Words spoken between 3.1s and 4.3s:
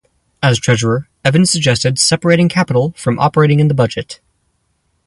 operating in the budget.